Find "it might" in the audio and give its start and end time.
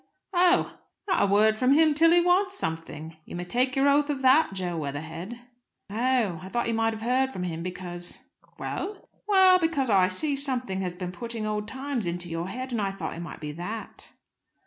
13.15-13.41